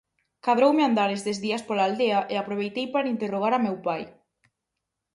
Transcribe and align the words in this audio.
Cadroume 0.45 0.83
andar 0.85 1.05
estes 1.17 1.37
días 1.45 1.61
pola 1.67 1.85
aldea 1.89 2.19
e 2.33 2.35
aproveitei 2.37 2.85
para 2.93 3.11
interrogar 3.13 3.53
a 3.55 3.63
meu 3.65 3.75
pai. 3.87 4.03